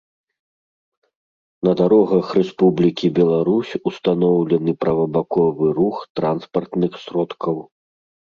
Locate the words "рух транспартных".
5.83-6.91